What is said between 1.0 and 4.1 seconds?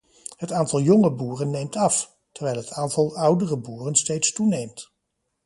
boeren neemt af, terwijl het aantal oudere boeren